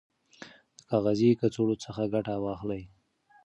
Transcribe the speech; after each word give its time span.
د 0.77 0.79
کاغذي 0.89 1.29
کڅوړو 1.39 1.75
څخه 1.83 2.01
ګټه 2.13 2.35
واخلئ. 2.45 2.83